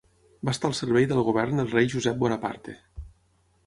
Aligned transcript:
Va 0.47 0.55
estar 0.57 0.69
al 0.71 0.77
servei 0.79 1.07
del 1.13 1.23
govern 1.29 1.63
del 1.63 1.71
rei 1.77 1.93
Josep 1.95 2.21
Bonaparte. 2.25 2.79